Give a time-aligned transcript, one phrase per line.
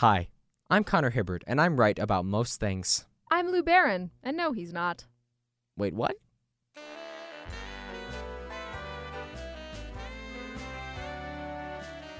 [0.00, 0.30] Hi,
[0.70, 3.04] I'm Connor Hibbert, and I'm right about most things.
[3.30, 5.04] I'm Lou Barron, and no, he's not.
[5.76, 6.16] Wait, what?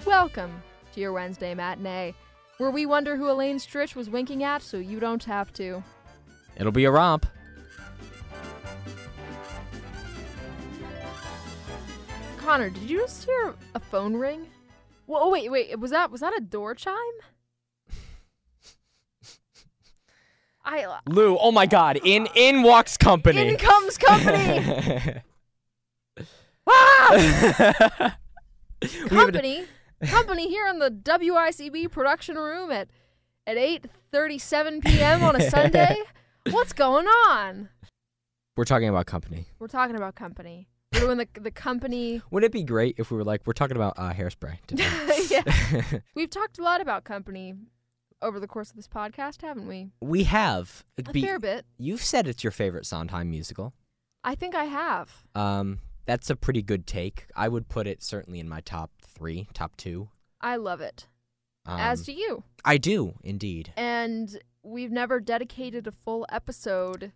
[0.04, 0.62] Welcome
[0.93, 2.12] to your Wednesday matinee,
[2.58, 5.83] where we wonder who Elaine Stritch was winking at so you don't have to.
[6.56, 7.24] It'll be a romp.
[12.37, 14.49] Connor, did you just hear a phone ring?
[15.06, 16.95] Whoa, oh, wait, wait, was that was that a door chime?
[20.64, 23.48] I Lou, oh my god, in in walks company.
[23.48, 25.14] in comes company.
[26.66, 28.16] ah!
[28.83, 29.64] We have to- company,
[30.06, 32.88] company here in the WICB production room at
[33.46, 35.23] at 8:37 p.m.
[35.23, 35.96] on a Sunday.
[36.50, 37.69] What's going on?
[38.56, 39.47] We're talking about company.
[39.58, 40.69] We're talking about company.
[40.95, 42.22] We're doing the the company.
[42.30, 44.88] Wouldn't it be great if we were like, we're talking about uh, hairspray today?
[45.30, 47.55] yeah, we've talked a lot about company
[48.23, 49.88] over the course of this podcast, haven't we?
[50.01, 50.84] we have.
[50.98, 51.64] A Be- fair bit.
[51.78, 53.72] You've said it's your favorite Sondheim musical.
[54.25, 55.11] I think I have.
[55.34, 57.27] Um, that's a pretty good take.
[57.34, 60.08] I would put it certainly in my top three, top two.
[60.41, 61.06] I love it.
[61.67, 62.42] Um, As do you.
[62.64, 63.72] I do indeed.
[63.77, 67.12] And we've never dedicated a full episode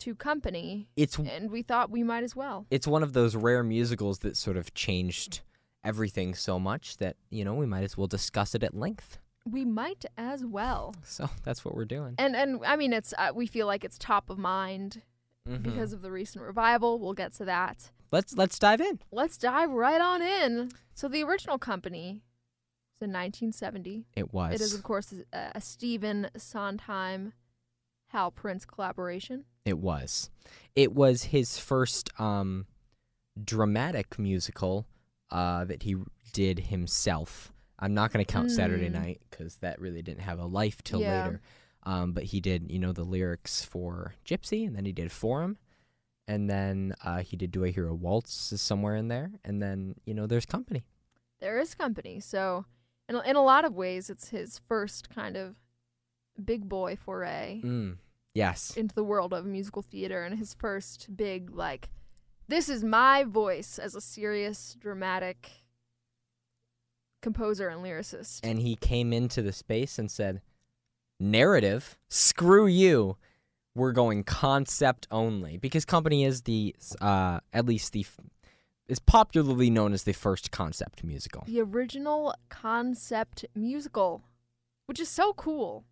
[0.00, 2.66] to company, It's and we thought we might as well.
[2.72, 5.42] it's one of those rare musicals that sort of changed
[5.84, 9.18] everything so much that you know we might as well discuss it at length.
[9.48, 10.94] We might as well.
[11.04, 12.14] So that's what we're doing.
[12.18, 15.02] And and I mean it's uh, we feel like it's top of mind
[15.48, 15.64] Mhm.
[15.64, 17.00] because of the recent revival.
[17.00, 17.90] We'll get to that.
[18.12, 19.00] let's let's dive in.
[19.10, 20.70] Let's dive right on in.
[20.94, 22.22] So the original company
[23.00, 24.06] was in 1970.
[24.14, 24.54] It was.
[24.54, 27.32] It is of course a, a Stephen Sondheim
[28.10, 29.44] Hal Prince collaboration.
[29.64, 30.30] It was.
[30.76, 32.66] It was his first um,
[33.42, 34.86] dramatic musical
[35.30, 35.96] uh, that he
[36.32, 37.51] did himself.
[37.82, 38.92] I'm not going to count Saturday Mm.
[38.92, 41.24] Night because that really didn't have a life till Yeah.
[41.24, 41.40] later.
[41.82, 45.58] Um, but he did, you know, the lyrics for Gypsy, and then he did Forum,
[46.28, 49.60] and then uh, he did Do I Hear a Waltz is somewhere in there, and
[49.60, 50.84] then you know, there's Company.
[51.40, 52.20] There is company.
[52.20, 52.66] So
[53.08, 55.56] in a- in a lot of ways it's his first kind of
[56.42, 57.98] big boy foray Mm.
[58.32, 58.76] Yes.
[58.76, 61.90] into the world of musical theater and his first big like
[62.48, 65.50] this is my voice as a serious dramatic
[67.22, 70.42] composer and lyricist and he came into the space and said,
[71.18, 73.16] "Narrative, screw you.
[73.74, 78.18] We're going concept only." Because Company is the uh at least the f-
[78.88, 81.44] is popularly known as the first concept musical.
[81.46, 84.22] the original concept musical
[84.86, 85.84] which is so cool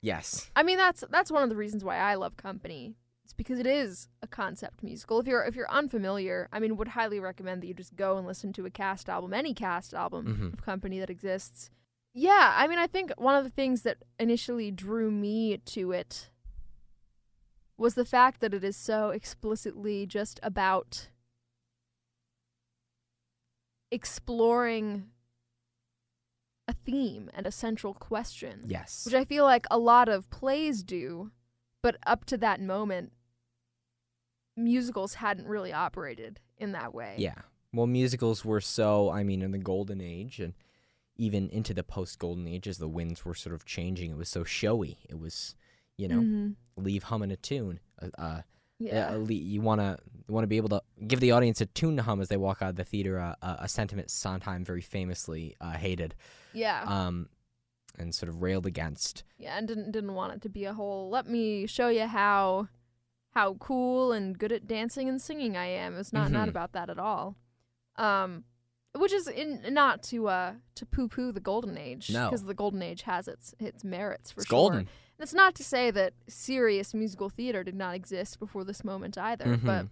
[0.00, 0.50] Yes.
[0.56, 2.96] i mean that's that's one of the reasons why i love company
[3.28, 6.88] it's because it is a concept musical if you're if you're unfamiliar i mean would
[6.88, 10.24] highly recommend that you just go and listen to a cast album any cast album
[10.26, 10.52] Mhm.
[10.54, 11.70] of company that exists.
[12.14, 16.30] Yeah, I mean, I think one of the things that initially drew me to it
[17.76, 21.10] was the fact that it is so explicitly just about
[23.90, 25.10] exploring
[26.66, 29.04] a theme and a central question, Yes.
[29.04, 31.30] which I feel like a lot of plays do,
[31.82, 33.12] but up to that moment,
[34.58, 37.14] musicals hadn't really operated in that way.
[37.16, 37.34] Yeah.
[37.72, 40.54] Well, musicals were so, I mean, in the golden age and
[41.16, 44.28] even into the post golden age as the winds were sort of changing, it was
[44.28, 44.98] so showy.
[45.08, 45.54] It was,
[45.96, 46.54] you know, Mhm.
[46.76, 47.80] leave humming a tune.
[48.00, 48.42] Uh, uh,
[48.78, 49.14] Yeah.
[49.14, 49.98] uh, you want to
[50.28, 52.60] want to be able to give the audience a tune to hum as they walk
[52.62, 56.14] out of the theater, uh, uh, a sentiment Sondheim very famously uh, hated
[56.52, 56.84] yeah.
[56.86, 57.28] um,
[57.98, 59.24] and sort of railed against.
[59.38, 61.08] Yeah, and didn't didn't want it to be a whole.
[61.10, 62.68] Let me show you how
[63.32, 65.96] how cool and good at dancing and singing I am.
[65.96, 66.50] It's not not Mhm.
[66.50, 67.36] about that at all.
[67.96, 68.44] Um,
[68.94, 72.26] which is in, not to uh to poo poo the golden age No.
[72.30, 74.58] because the golden age has its its merits for It's sure.
[74.58, 74.78] golden.
[74.80, 74.88] And
[75.24, 79.56] it's not to say that serious musical theater did not exist before this moment either,
[79.58, 79.90] but Mhm.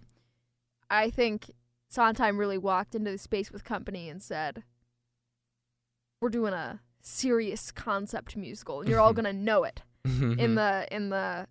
[0.89, 1.51] I think
[1.89, 4.63] Sondheim really walked into the space with company and said,
[6.21, 9.17] "We're doing a serious concept musical, and you're all Mhm.
[9.17, 11.47] gonna know it in the in the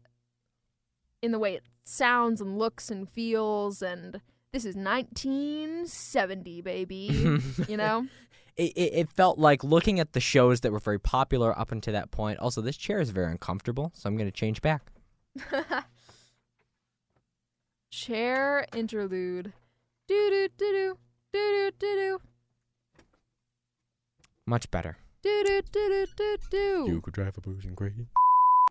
[1.22, 4.20] in the way it sounds and looks and feels." And
[4.52, 7.40] this is 1970, baby.
[7.68, 8.06] you know?
[8.56, 11.92] it, it, it felt like looking at the shows that were very popular up until
[11.92, 12.38] that point.
[12.38, 14.82] Also, this chair is very uncomfortable, so I'm going to change back.
[17.90, 19.52] Chair interlude.
[20.08, 20.98] Do do do do
[21.32, 22.18] do do do
[24.46, 24.96] Much better.
[25.22, 26.84] do do do do do do.
[26.88, 28.06] you could drive a person crazy.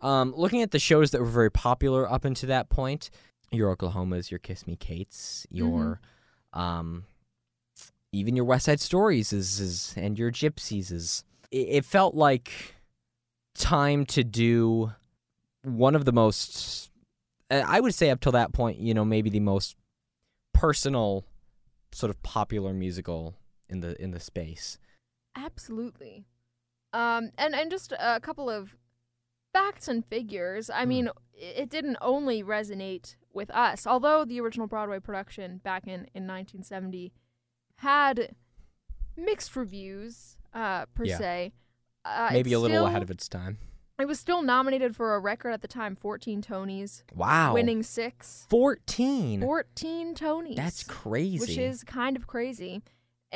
[0.02, 3.10] Um, looking at the shows that were very popular up until that point,
[3.50, 6.00] your Oklahomas, your Kiss Me Kates, your
[6.52, 7.04] um,
[8.12, 11.24] even your West Side Stories is, is and your Gypsies is.
[11.50, 12.74] It, it felt like
[13.54, 14.92] time to do
[15.62, 16.90] one of the most
[17.50, 19.76] I would say up till that point, you know, maybe the most
[20.52, 21.24] personal
[21.92, 23.36] sort of popular musical
[23.68, 24.78] in the in the space.
[25.36, 26.24] Absolutely.
[26.92, 28.74] Um, and and just a couple of
[29.56, 30.68] facts and figures.
[30.70, 30.88] I Hmm.
[30.88, 36.26] mean, it didn't only resonate with us, although the original Broadway production back in in
[36.26, 37.12] 1970
[37.76, 38.34] had
[39.16, 41.18] mixed reviews, uh, per Yeah.
[41.18, 41.52] se.
[42.04, 43.58] Uh, maybe a little still- ahead of its time.
[43.98, 47.54] It was still nominated for a record at the time, 14 Tonys, Wow.
[47.54, 48.46] winning six.
[48.50, 49.40] 14.
[49.40, 50.54] 14 Tonys.
[50.54, 51.38] That's crazy.
[51.38, 52.82] which is kind of crazy.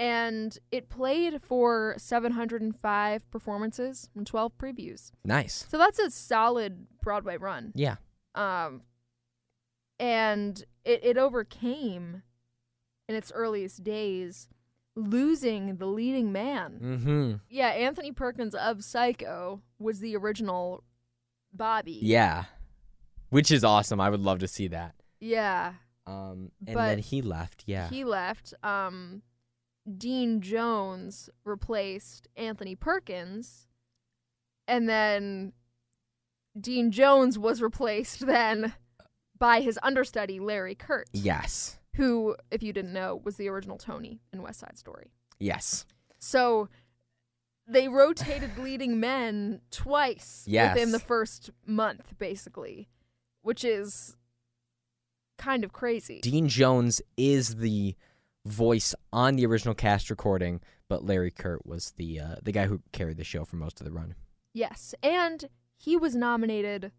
[0.01, 5.13] And it played for 705 performances and 12 previews.
[5.25, 5.67] nice.
[5.69, 7.73] So that's a solid Broadway run.
[7.75, 7.97] Yeah.
[8.35, 8.81] Um,
[9.99, 12.23] and it, it overcame
[13.09, 14.49] in its earliest days
[14.97, 16.79] losing the leading man.
[16.83, 17.41] Mhm.
[17.51, 20.83] Yeah, Anthony Perkins of Psycho was the original
[21.53, 21.99] Bobby.
[22.03, 22.45] Yeah.
[23.29, 24.01] Which is awesome.
[24.01, 24.95] I would love to see that.
[25.21, 25.75] Yeah.
[26.07, 27.65] Um and But then he left.
[27.67, 27.89] Yeah.
[27.91, 28.55] he left.
[28.63, 29.23] Um,
[29.97, 33.67] Dean Jones replaced Anthony Perkins,
[34.69, 35.53] and then
[36.61, 38.75] Dean Jones was replaced then
[39.39, 41.79] by his understudy Larry Kert, yes.
[41.97, 45.13] who, if you didn't know, was the original Tony in West Side Story.
[45.39, 45.87] Yes.
[46.19, 46.69] So
[47.67, 50.75] they rotated leading men twice Yes.
[50.75, 52.89] within the first month, basically,
[53.43, 54.17] which is
[55.39, 56.21] kind of crazy.
[56.21, 57.95] Dean Jones is the
[58.51, 62.81] voice on the original cast recording, but Larry Kert was the uh, the guy who
[62.93, 64.15] carried the show for most of the run.
[64.53, 66.93] Yes, and he was nominated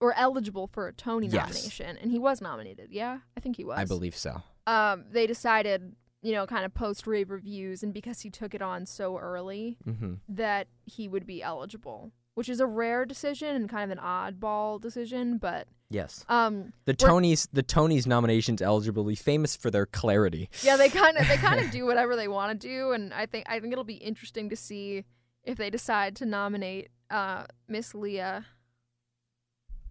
[0.00, 1.48] or eligible for a Tony Yes.
[1.48, 2.88] nomination, and he was nominated.
[2.90, 3.78] Yeah, I think he was.
[3.78, 4.42] I believe so.
[4.66, 8.62] Um, they decided, you know, kind of post rave reviews, and because he took it
[8.62, 13.68] on so early, hmm that he would be eligible, which is a rare decision and
[13.68, 15.36] kind of an oddball decision.
[15.38, 16.24] But Yes.
[16.28, 20.48] um, The Tonys the Tonys nominations eligibility famous for their clarity.
[20.62, 23.26] yeah, they kind of they kind of do whatever they want to do, and I
[23.26, 25.04] think I think it'll be interesting to see
[25.42, 28.40] if they decide to nominate uh Miss Lea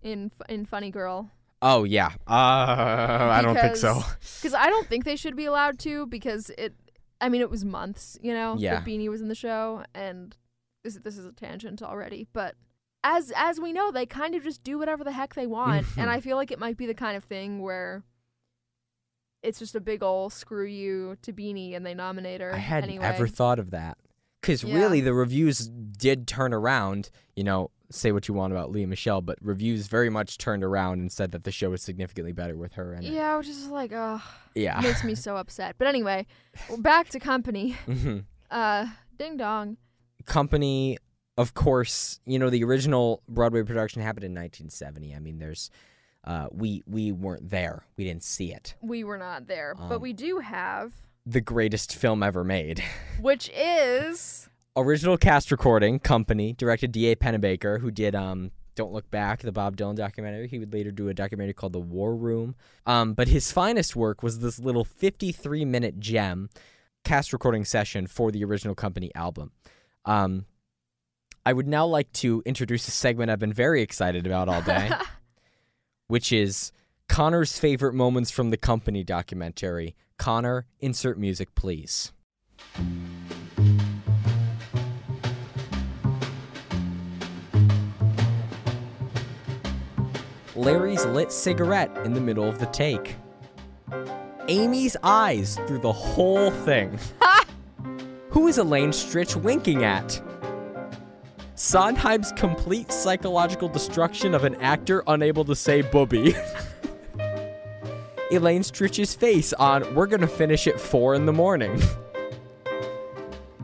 [0.02, 1.32] in in Funny Girl.
[1.62, 2.12] Oh yeah.
[2.28, 4.02] Uh, I don't think so.
[4.38, 6.74] Because I don't think they should be allowed to because it.
[7.22, 8.56] I mean, it was months, you know.
[8.58, 8.76] Yeah.
[8.76, 10.38] That Beanie was in the show, and
[10.86, 12.56] this this is a tangent already, but.
[13.04, 16.02] As as we know, they kind of just do whatever the heck they want, Mhm.
[16.02, 18.04] and I feel like it might be the kind of thing where
[19.42, 22.90] it's just a big ol' screw you to Beanie, and they nominate her I hadn't
[22.90, 23.06] anyway.
[23.06, 23.98] ever thought of that.
[24.42, 24.76] Because Yeah.
[24.76, 27.10] really, the reviews did turn around.
[27.36, 31.00] You know, say what you want about Lea Michele, but reviews very much turned around
[31.00, 33.12] and said that the show was significantly better with her in it.
[33.14, 34.22] yeah, which is like, oh,
[34.56, 34.80] Yeah.
[34.82, 35.76] makes me so upset.
[35.78, 36.26] But anyway,
[36.80, 37.78] back to company.
[37.88, 38.26] Mhm.
[38.52, 38.88] Uh,
[39.18, 39.78] ding dong.
[40.26, 40.98] Company,
[41.40, 45.16] of course, you know the original Broadway production happened in 1970.
[45.16, 45.72] I mean, there's,
[46.26, 47.86] uh, we we weren't there.
[47.98, 48.76] We didn't see it.
[48.82, 50.92] We were not there, but Um, we do have,
[51.26, 52.84] The greatest film ever made.
[53.22, 57.16] which is original cast recording company directed D.A.
[57.16, 60.48] Pennebaker, who did um Don't Look Back, the Bob Dylan documentary.
[60.50, 62.56] He would later do a documentary called The War Room.
[62.86, 66.50] Um, but his finest work was this little 53 minute gem
[67.06, 69.52] cast recording session for the original company album.
[70.06, 70.46] Um,
[71.46, 74.92] I would now like to introduce a segment I've been very excited about all day,
[76.08, 76.72] which is
[77.08, 79.96] Connor's favorite moments from the company documentary.
[80.18, 82.12] Connor, insert music, please.
[90.56, 93.16] Larry's lit cigarette in the middle of the take.
[94.50, 97.00] Amy's eyes through the whole thing.
[98.32, 100.22] Who is Elaine Stritch winking at?
[101.60, 106.34] Sondheim's complete psychological destruction of an actor unable to say booby.
[108.32, 111.82] Elaine Stritch's face on We're Gonna Finish at 4 in the morning.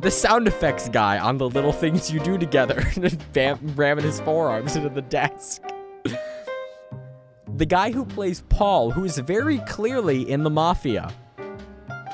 [0.02, 2.84] The sound effects guy on the little things you do together,
[3.34, 5.64] bam, ramming his forearms into the desk.
[7.56, 11.12] The guy who plays Paul, who is very clearly in the mafia.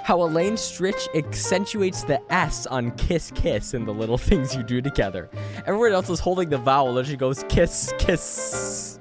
[0.04, 4.82] How Elaine Stritch accentuates the S on kiss kiss in the little things you do
[4.82, 5.30] together.
[5.66, 9.00] Everyone else is holding the vowel and she goes kiss kiss.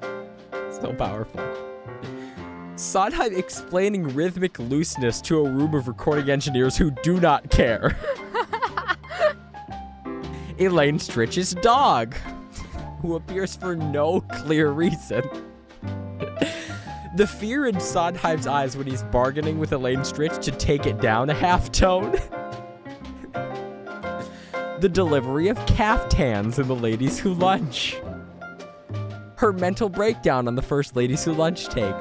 [0.80, 1.42] So powerful.
[2.76, 7.96] Sondheim explaining rhythmic looseness to a room of recording engineers who do not care.
[10.58, 12.14] Elaine Stritch's dog,
[13.00, 15.22] who appears for no clear reason.
[17.16, 21.28] The fear in Sondheim's eyes when he's bargaining with Elaine Stritch to take it down
[21.30, 22.12] a half tone.
[24.80, 27.96] the delivery of caftans in the Ladies Who Lunch.
[29.36, 31.96] Her mental breakdown on the first Ladies Who Lunch take.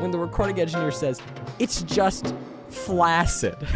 [0.00, 1.20] When the recording engineer says,
[1.58, 2.34] it's just
[2.68, 3.56] flaccid.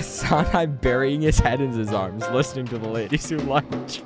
[0.00, 4.02] Sondheim burying his head in his arms, listening to the Ladies Who Lunch.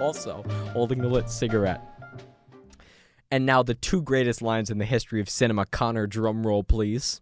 [0.00, 1.97] Also, holding a lit cigarette.
[3.30, 5.66] And now the two greatest lines in the history of cinema.
[5.66, 7.20] Connor, drum roll, please.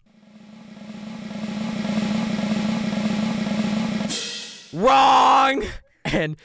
[4.72, 5.64] Wrong!
[6.04, 6.36] And,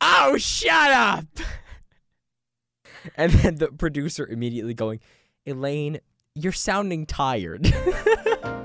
[0.00, 1.26] oh, shut up!
[3.16, 4.98] And then the producer immediately going,
[5.44, 6.00] Elaine,
[6.34, 7.70] you're sounding tired.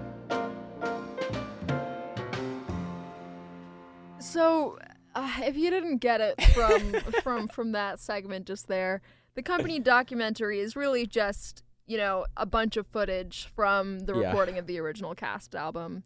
[4.30, 4.78] So,
[5.16, 9.02] uh, if you didn't get it from from from that segment just there,
[9.40, 14.28] the company documentary is really just you know a bunch of footage from the Yeah.
[14.28, 16.04] recording of the original cast album,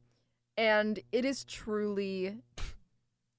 [0.57, 2.37] and it is truly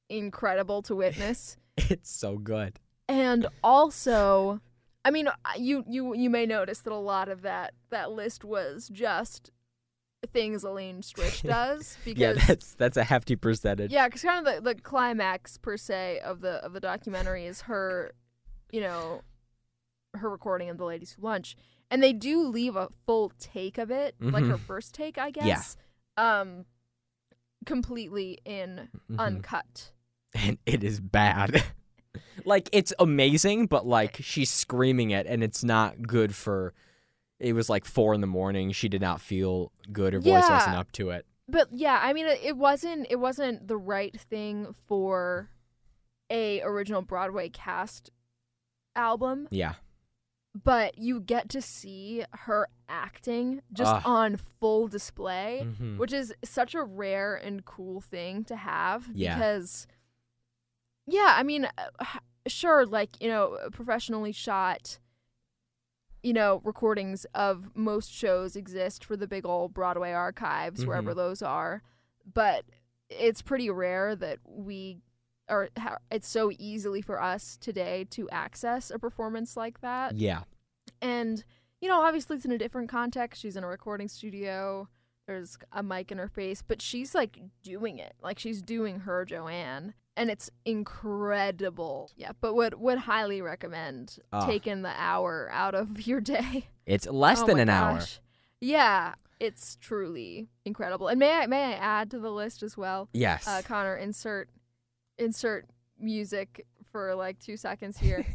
[0.08, 1.56] incredible to witness.
[1.76, 2.78] it's so good.
[3.08, 4.60] and also,
[5.04, 8.88] I mean, you you you may notice that a lot of that that list was
[8.92, 9.50] just
[10.32, 13.92] things Elaine Stritch does because Yeah, that's that's a hefty percentage.
[13.92, 17.62] yeah, because kind of the, the climax per se of the of the documentary is
[17.62, 18.12] her,
[18.72, 19.20] you know,
[20.14, 21.56] her recording of the ladies who lunch,
[21.90, 25.76] and they do leave a full take of it, like her first take, I guess.
[26.16, 26.64] Um,
[27.66, 29.18] completely in Mhm.
[29.18, 29.90] uncut.
[30.36, 31.62] and it is bad.
[32.44, 36.74] like it's amazing, but like she's screaming it, and it's not good for.
[37.40, 38.72] It was like four in the morning.
[38.72, 40.12] She did not feel good.
[40.12, 40.50] Her voice Yeah.
[40.54, 41.26] wasn't up to it.
[41.48, 45.50] But yeah, I mean, it wasn't it wasn't the right thing for
[46.30, 48.10] a original Broadway cast
[48.96, 49.74] album, Yeah,
[50.54, 54.02] but you get to see her acting just Ugh.
[54.04, 55.62] on full display.
[55.64, 55.98] Mhm.
[55.98, 59.34] which is such a rare and cool thing to have Yeah.
[59.34, 59.86] because
[61.06, 62.04] yeah i mean uh,
[62.46, 64.98] sure like you know professionally shot
[66.22, 71.16] you know recordings of most shows exist for the big old broadway archives wherever Mhm.
[71.16, 71.82] those are
[72.32, 72.64] but
[73.10, 74.98] it's pretty rare that we
[75.48, 80.42] are ha- it's so easily for us today to access a performance like that yeah,
[81.02, 81.44] and,
[81.80, 83.42] you know, obviously it's in a different context.
[83.42, 84.88] She's in a recording studio.
[85.26, 88.14] There's a mic in her face, but she's like doing it.
[88.22, 89.94] Like she's doing her Joanne.
[90.16, 92.10] And it's incredible.
[92.16, 94.46] Yeah, but would would highly recommend Ah.
[94.46, 96.68] taking the hour out of your day.
[96.86, 98.00] it's less Oh than an hour.
[98.60, 101.08] Yeah, it's truly incredible.
[101.08, 103.08] And may I may I add to the list as well?
[103.12, 103.46] Yes.
[103.46, 104.48] Uh, Connor, insert
[105.18, 105.66] insert
[105.98, 108.24] music for like two seconds here.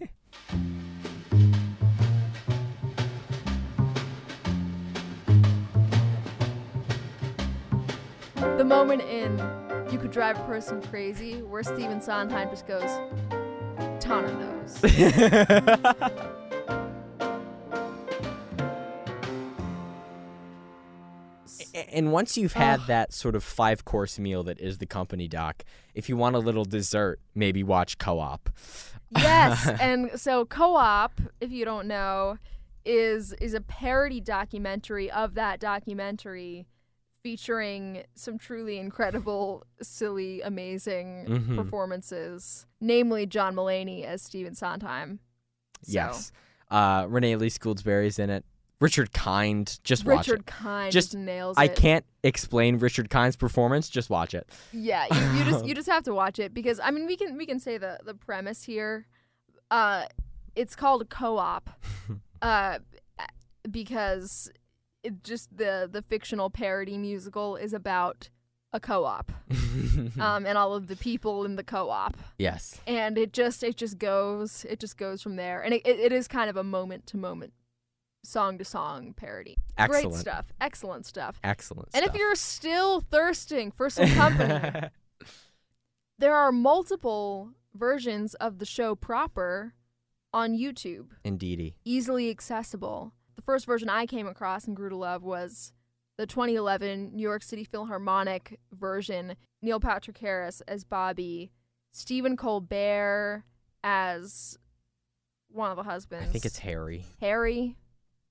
[8.35, 9.37] the moment in
[9.91, 12.99] You Could Drive a Person Crazy where Stephen Sondheim just goes,
[13.99, 14.79] Tana knows.
[21.91, 22.87] and once you've had Ugh.
[22.87, 26.39] that sort of five course meal that is the company doc, if you want a
[26.39, 28.49] little dessert, maybe watch Co-op.
[29.17, 32.37] yes, and so Co-op, if you don't know,
[32.85, 36.65] is is a parody documentary of that documentary
[37.21, 41.55] featuring some truly incredible, silly, amazing Mhm.
[41.55, 45.19] performances, namely John Mulaney as Stephen Sondheim.
[45.83, 46.31] So, Yes.
[46.71, 48.45] Uh, Renee Elise Goldsberry's in it.
[48.81, 49.79] Richard Kind.
[49.83, 50.45] Just watch Richard it.
[50.45, 53.89] Kind Just- nails I can't explain Richard Kind's performance.
[53.89, 54.49] Just watch it.
[54.71, 57.37] Yeah, you, you just you just have to watch it because I mean we can
[57.37, 59.07] we can say the the premise here.
[59.71, 60.05] Uh,
[60.55, 61.69] it's called co-op,
[62.41, 62.79] uh,
[63.69, 64.49] because
[65.03, 68.29] it just the the fictional parody musical is about
[68.71, 69.31] a co-op,
[70.19, 72.79] um, and all of the people in the co-op, yes.
[72.85, 76.11] and it just it just goes it just goes from there, and it it, it
[76.11, 77.53] is kind of a moment to moment,
[78.23, 79.57] song to song parody.
[79.77, 80.09] Excellent.
[80.11, 81.39] Great stuff, excellent stuff.
[81.43, 81.89] Excellent.
[81.93, 84.89] And if you're still thirsting for some company.
[86.19, 89.73] there are multiple versions of the show proper
[90.33, 91.75] on YouTube, Indeedy.
[91.85, 93.13] easily accessible.
[93.35, 95.71] The first version I came across and grew to love was
[96.17, 99.35] the 2011 New York City Philharmonic version.
[99.61, 101.51] Neil Patrick Harris as Bobby,
[101.91, 103.43] Stephen Colbert
[103.83, 104.57] as
[105.49, 106.29] one of the husbands.
[106.29, 107.05] I think it's Harry.
[107.19, 107.75] Harry.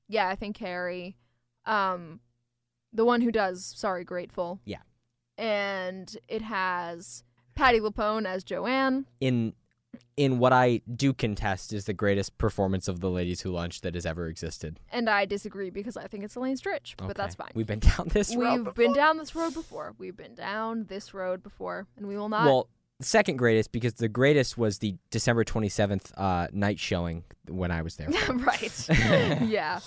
[0.09, 1.17] Yeah, I think Harry.
[1.67, 2.21] Um,
[2.93, 4.61] the one who does Sorry Grateful.
[4.65, 4.79] Yeah.
[5.37, 7.23] And it has
[7.55, 9.07] Patti LuPone as Joanne.
[9.21, 9.55] In
[10.17, 13.95] in what I do contest is the greatest performance of the ladies who lunch that
[13.95, 14.81] has ever existed.
[14.91, 17.53] And I disagree because I think it's Elaine Stritch, but that's fine.
[17.55, 18.67] We've been down this road.
[18.67, 19.95] We've been down this road before.
[19.97, 22.47] We've been down this road before, and we will not.
[22.47, 27.71] well, the second greatest because the greatest was the December 27th uh, night showing when
[27.71, 28.09] I was there.
[28.28, 28.88] right.
[29.43, 29.81] yeah.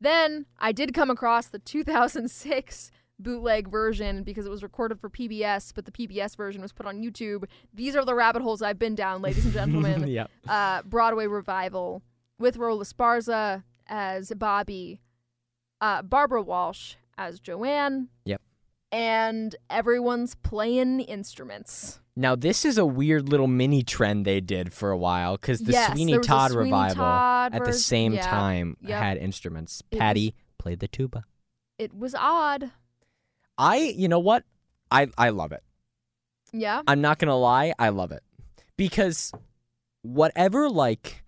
[0.00, 2.90] Then I did come across the 2006
[3.20, 7.02] bootleg version because it was recorded for PBS, but the PBS version was put on
[7.02, 7.44] YouTube.
[7.72, 10.08] These are the rabbit holes I've been down, ladies and gentlemen.
[10.08, 10.30] yep.
[10.48, 12.02] uh, Broadway revival
[12.38, 15.00] with Raul Esparza as Bobby,
[15.80, 18.08] uh, Barbara Walsh as Joanne.
[18.24, 18.40] Yep.
[18.90, 22.00] And everyone's playing instruments.
[22.20, 25.72] Now this is a weird little mini trend they did for a while because the
[25.72, 29.02] yes, Sweeney was Todd Sweeney revival Todd at the same yeah, time Yep.
[29.02, 29.82] had instruments.
[29.90, 31.24] It Patti played the tuba.
[31.78, 32.72] It was odd.
[33.56, 34.44] I, you know what?
[34.90, 35.62] I I love it.
[36.52, 36.82] Yeah.
[36.86, 38.22] I'm not gonna lie, I love it
[38.76, 39.32] because
[40.02, 41.24] whatever like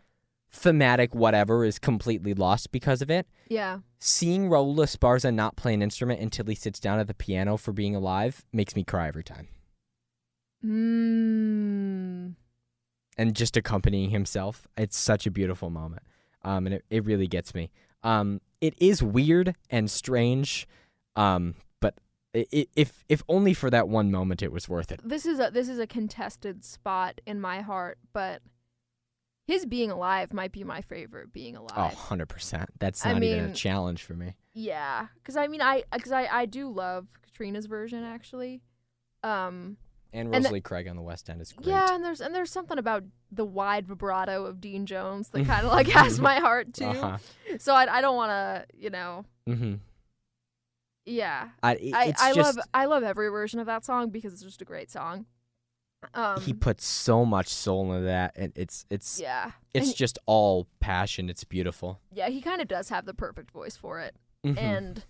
[0.51, 3.27] thematic whatever is completely lost because of it.
[3.49, 3.79] Yeah.
[3.99, 7.73] Seeing Raul Esparza not play an instrument until he sits down at the piano for
[7.73, 9.49] being alive makes me cry every time.
[10.65, 12.35] Mm.
[13.19, 14.67] and just accompanying himself.
[14.77, 16.03] It's such a beautiful moment.
[16.45, 17.71] Um, and it, it really gets me.
[18.03, 20.67] Um, it is weird and strange,
[21.17, 21.95] um, but
[22.35, 25.01] i i if if only for that one moment, it was worth it.
[25.05, 28.43] This is a this is a contested spot in my heart, but
[29.47, 31.93] his being alive might be my favorite being Oh, alive.
[31.95, 32.67] 100%.
[32.79, 34.35] That's I not even a challenge for me.
[34.55, 38.63] Yeah, because I mean, I because I I do love Katrina's version actually.
[39.23, 39.77] Um,
[40.15, 41.69] And And the- Rosalie Craig on the West End is great.
[41.69, 45.67] yeah, and there's and there's something about the wide vibrato of Dean Jones that kind
[45.67, 46.85] of like has my heart too.
[46.85, 47.19] Uh-huh.
[47.59, 49.75] So I I don't want to you know hmm
[51.05, 51.49] yeah.
[51.63, 54.63] I, I I just, love I love every version of that song because it's just
[54.63, 55.27] a great song.
[56.15, 60.19] Um, he puts so much soul into that, and it's it's yeah, it's and- just
[60.27, 61.31] all passion.
[61.31, 62.01] It's beautiful.
[62.13, 64.15] yeah, he kind of does have the perfect voice for it.
[64.45, 64.59] Mhm.
[64.59, 65.05] and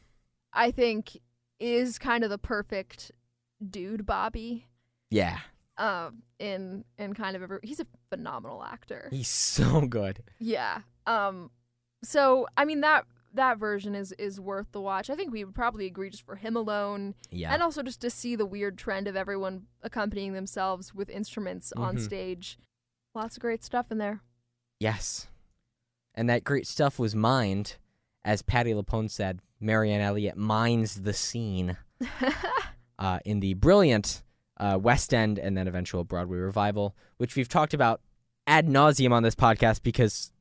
[0.52, 1.18] I think
[1.58, 3.10] is kind of the perfect
[3.70, 4.66] dude Bobby
[5.12, 5.38] yeah,
[5.78, 9.08] um in in kind of every he's a phenomenal actor.
[9.10, 10.22] He's so good.
[10.38, 11.50] yeah um
[12.04, 15.08] so I mean that that version is is worth the watch.
[15.08, 17.14] I think we would probably agree just for him alone.
[17.30, 21.72] Yeah, and also just to see the weird trend of everyone accompanying themselves with instruments
[21.76, 22.00] on Mhm.
[22.04, 22.58] stage.
[23.14, 24.20] Lots of great stuff in there.
[24.80, 25.28] Yes.
[26.14, 27.76] And that great stuff was mined,
[28.24, 31.78] as Patti LuPone said, Marianne Elliott mines the scene
[32.98, 34.22] uh, in the brilliant
[34.58, 38.00] uh, West End and then eventual Broadway revival, which we've talked about
[38.46, 40.32] ad nauseum on this podcast because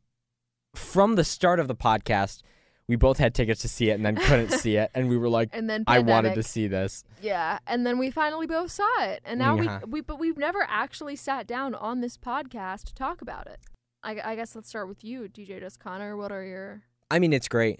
[0.75, 2.41] from the start of the podcast,
[2.87, 4.91] we both had tickets to see it and then couldn't see it.
[4.93, 7.03] And we were like, and then I wanted to see this.
[7.21, 10.65] Yeah, and then we finally both saw it, and now we we but we've never
[10.67, 13.59] actually sat down on this podcast to talk about it.
[14.03, 16.17] I, I guess let's start with you, DJ Just Connor.
[16.17, 16.81] What are your?
[17.09, 17.79] I mean, it's great.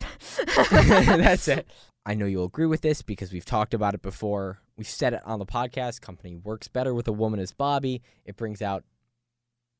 [0.56, 1.66] That's it.
[2.04, 4.60] I know you'll agree with this because we've talked about it before.
[4.78, 6.00] We've said it on the podcast.
[6.00, 8.00] Company works better with a woman as Bobby.
[8.24, 8.84] It brings out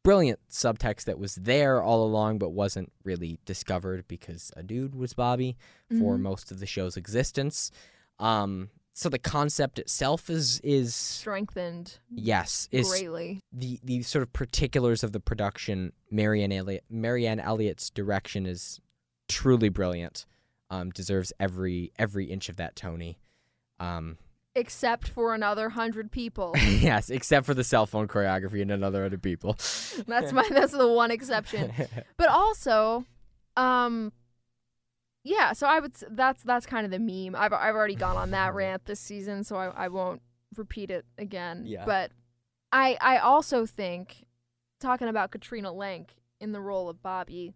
[0.04, 5.12] brilliant subtext that was there all along but wasn't really discovered because a dude was
[5.14, 5.56] Bobby
[5.88, 6.20] for Mhm.
[6.20, 7.70] most of the show's existence.
[8.18, 13.40] Um, so the concept itself is is strengthened yes is greatly.
[13.52, 18.80] the the sort of particulars of the production, Marianne Elliott, Marianne Elliott's direction is
[19.28, 20.26] truly brilliant.
[20.70, 23.18] Um, deserves every every inch of that Tony.
[23.78, 24.18] Um,
[24.54, 26.54] Except for another hundred people.
[26.56, 29.52] yes, except for the cell phone choreography and another other people.
[30.06, 31.72] that's my that's the one exception.
[32.16, 33.04] But also,
[33.56, 34.12] um,
[35.22, 35.52] yeah.
[35.52, 37.36] So I would that's that's kind of the meme.
[37.40, 40.22] I've I've already gone on that rant this season, so I I won't
[40.56, 41.62] repeat it again.
[41.64, 41.84] Yeah.
[41.84, 42.10] But
[42.72, 44.26] I I also think
[44.80, 46.08] talking about Katrina Lenk
[46.40, 47.54] in the role of Bobby,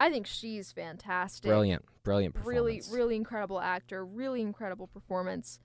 [0.00, 1.48] I think she's fantastic.
[1.48, 4.04] brilliant, brilliant Really, really incredible actor.
[4.04, 5.58] Really incredible performance.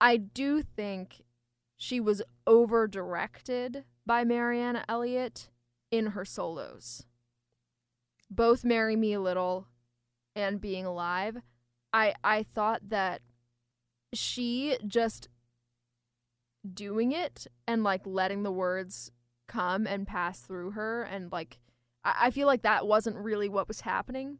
[0.00, 1.22] I do think
[1.76, 5.50] she was over directed by Marianne Elliott
[5.90, 7.04] in her solos.
[8.30, 9.66] Both Marry Me a Little
[10.34, 11.38] and Being Alive.
[11.92, 13.22] I I thought that
[14.12, 15.28] she just
[16.74, 19.12] doing it and like letting the words
[19.46, 21.58] come and pass through her and like
[22.04, 24.38] I, I feel like that wasn't really what was happening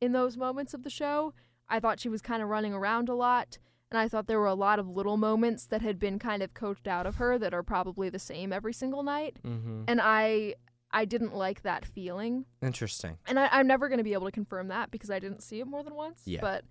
[0.00, 1.34] in those moments of the show.
[1.68, 3.58] I thought she was kind of running around a lot
[3.90, 6.52] and I thought there were a lot of little moments that had been kind of
[6.54, 9.38] coached out of her that are probably the same every single night.
[9.44, 9.84] mm-hmm.
[9.88, 10.54] And I
[10.90, 12.46] I didn't like that feeling.
[12.62, 13.18] Interesting.
[13.26, 15.60] And I, I'm never going to be able to confirm that because I didn't see
[15.60, 16.22] it more than once.
[16.24, 16.40] Yeah.
[16.40, 16.64] But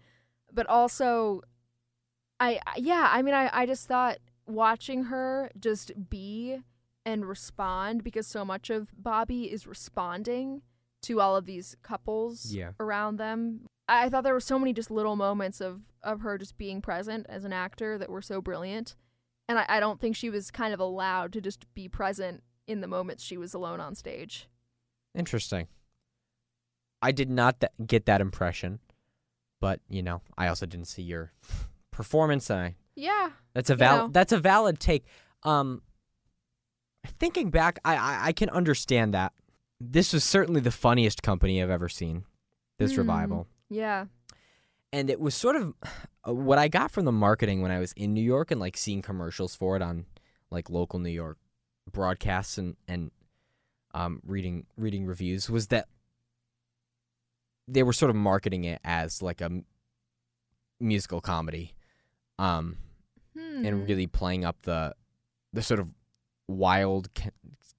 [0.51, 1.41] but also,
[2.39, 3.09] I I- yeah.
[3.11, 6.61] I mean, I I just thought watching her just be
[7.05, 10.61] and respond because so much of Bobby is responding
[11.03, 12.71] to all of these couples Yeah.
[12.79, 13.67] around them.
[13.89, 17.25] I thought there were so many just little moments of of her just being present
[17.29, 18.95] as an actor that were so brilliant.
[19.49, 22.81] And I, I don't think she was kind of allowed to just be present in
[22.81, 24.47] the moments she was alone on stage.
[25.15, 25.67] Interesting.
[27.01, 28.79] I did not th- get that impression,
[29.61, 31.31] but you know, I also didn't see your
[31.91, 32.51] performance.
[32.51, 33.29] I Yeah.
[33.53, 34.09] That's a You know.
[34.11, 35.05] That's a valid take.
[35.43, 35.81] Um,
[37.05, 39.33] thinking back, I, I I can understand that.
[39.79, 42.25] This was certainly the funniest company I've ever seen.
[42.79, 42.97] This Mm.
[42.99, 44.05] revival, Yeah.
[44.93, 45.73] and it was sort of
[46.27, 48.77] uh, what I got from the marketing when I was in New York and like
[48.77, 50.05] seeing commercials for it on
[50.51, 51.37] like local New York
[51.91, 53.11] broadcasts and and
[53.93, 55.87] um, reading reading reviews was that
[57.67, 59.65] they were sort of marketing it as like a m-
[60.79, 61.73] musical comedy.
[62.39, 62.77] Um,
[63.37, 63.65] Hmm.
[63.67, 64.95] and really playing up the
[65.53, 65.89] the sort of
[66.47, 67.29] wild ki-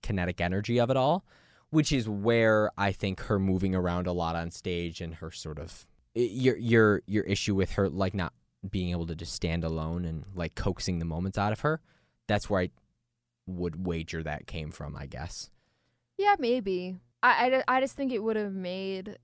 [0.03, 1.24] kinetic energy of it all,
[1.70, 5.59] which is where I think her moving around a lot on stage and her sort
[5.59, 8.33] of your your your issue with her like not
[8.68, 11.81] being able to just stand alone and like coaxing the moments out of her.
[12.26, 12.70] That's where I
[13.46, 15.50] would wager that came from, I guess.
[16.18, 16.96] Yeah, maybe.
[17.22, 19.18] I, I, I just think it would have made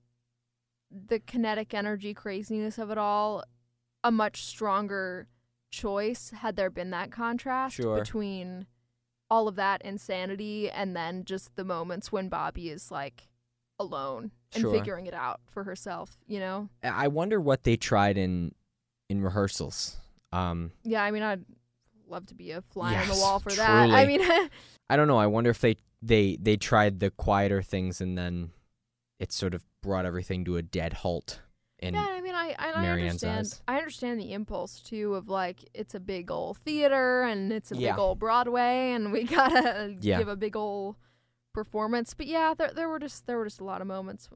[0.91, 3.43] the kinetic energy craziness of it all
[4.03, 5.27] a much stronger
[5.71, 7.99] choice had there been that contrast Sure.
[7.99, 8.65] between
[9.35, 13.27] all of that insanity and then just the moments when Bobby is like
[13.79, 14.71] alone and Sure.
[14.71, 16.69] figuring it out for herself, you know?
[16.81, 18.53] I wonder what they tried in
[19.09, 19.97] in rehearsals.
[20.31, 21.43] Um, Yeah, I mean, I'd
[22.07, 23.89] love to be a fly on the wall for that.
[23.91, 24.21] I mean,
[24.89, 25.17] I don't know.
[25.17, 28.51] I wonder if they they they tried the quieter things and then
[29.19, 31.41] it sort of brought everything to a dead halt.
[31.85, 33.39] And Yeah, I mean, I I, I understand.
[33.39, 33.61] eyes.
[33.67, 37.77] I understand the impulse too of like it's a big old theater and it's a
[37.77, 37.91] Yeah.
[37.93, 40.17] big old Broadway and we gotta Yeah.
[40.17, 40.97] give a big old
[41.53, 42.13] performance.
[42.13, 44.27] But yeah, there there were just there were just a lot of moments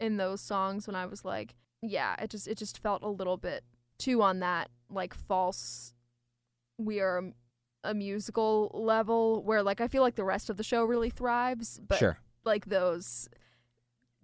[0.00, 3.36] in those songs when I was like, yeah, it just it just felt a little
[3.36, 3.64] bit
[3.98, 5.92] too on that like false.
[6.78, 10.64] We are a, a musical level where like I feel like the rest of the
[10.64, 12.18] show really thrives, but sure.
[12.44, 13.28] like those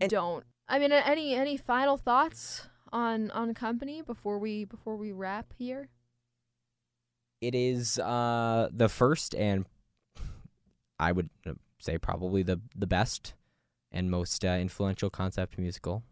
[0.00, 0.44] And- don't.
[0.70, 5.88] I mean, any any final thoughts on on company before we before we wrap here?
[7.40, 9.66] It is uh the first and
[10.98, 13.34] I would uh, say probably the the best
[13.90, 16.04] and most uh, influential concept musical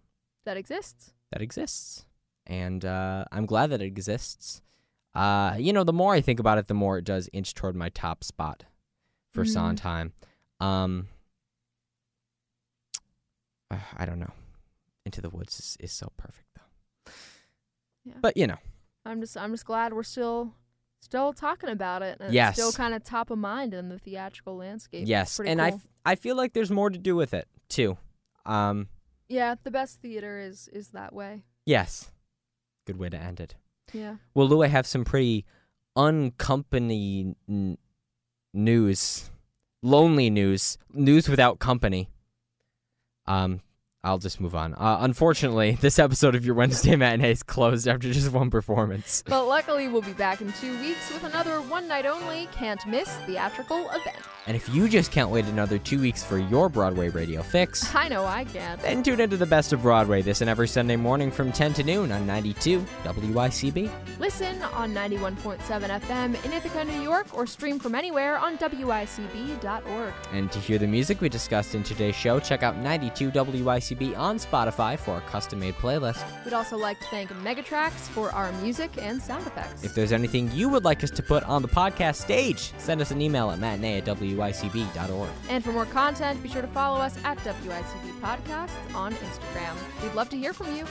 [0.45, 1.13] That exists.
[1.31, 2.05] that exists.
[2.47, 4.63] And uh, I'm glad that it exists.
[5.15, 7.77] Uh, you know, the more I think about it, the more it does inch toward
[7.77, 8.65] my top spot
[9.33, 9.53] for Mhm.
[9.53, 10.13] Sondheim.
[10.59, 11.09] Um,
[13.71, 14.33] I don't know.
[15.09, 17.13] Into the Woods is, is so perfect, though.
[18.05, 18.13] Yeah.
[18.21, 18.59] But you know,
[19.07, 20.53] I'm just I'm just glad we're still
[21.01, 22.19] still talking about it.
[22.21, 22.51] And Yes.
[22.51, 25.05] It's still kind of top of mind in the theatrical landscape.
[25.09, 25.79] Yes, and I cool.
[25.83, 27.97] f- I feel like there's more to do with it too.
[28.45, 28.89] Um,
[29.29, 31.45] yeah, the best theater is is that way.
[31.65, 32.11] yes,
[32.87, 33.55] good way to end it.
[33.95, 34.17] Yeah.
[34.35, 35.47] Well, Lou, I have some pretty
[35.97, 37.79] uncompany n-
[38.53, 39.31] news,
[39.83, 42.09] lonely news, news without company.
[43.27, 43.61] Um,
[44.05, 44.75] I'll just move on.
[44.75, 49.25] Uh, unfortunately, this episode of your Wednesday matinee is closed after just one performance.
[49.27, 53.09] But luckily, we'll be back in two weeks with another one night only, can't miss
[53.27, 54.19] theatrical event.
[54.49, 58.09] And if you just can't wait another two weeks for your Broadway radio fix, I
[58.09, 58.81] know I can't.
[58.81, 61.83] then tune into the best of Broadway this and every Sunday morning from 10 to
[61.83, 63.91] noon on 92 WICB.
[64.19, 65.59] Listen on 91.7
[66.01, 70.15] FM in Ithaca, New York, or stream from anywhere on WICB.org.
[70.33, 74.39] And to hear the music we discussed in today's show, check out 92 WICB on
[74.39, 76.25] Spotify for our custom made playlist.
[76.47, 79.85] We'd also like to thank Megatrax for our music and sound effects.
[79.85, 83.11] If there's anything you would like us to put on the podcast stage, send us
[83.11, 84.07] an email at matinee at
[84.39, 85.31] WICB.org.
[85.49, 89.75] and for more content, be sure to follow us at WICB Podcasts on Instagram.
[90.03, 90.87] We'd love to hear from you.